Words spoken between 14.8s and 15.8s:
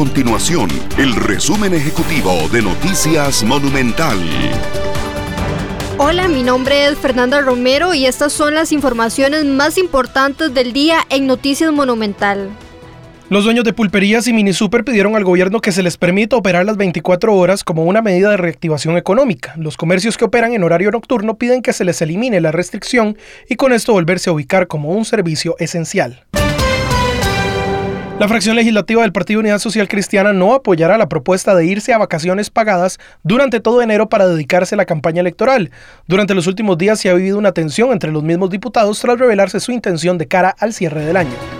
pidieron al gobierno que